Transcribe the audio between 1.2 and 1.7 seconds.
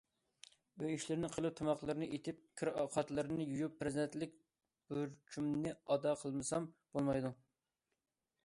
قىلىپ،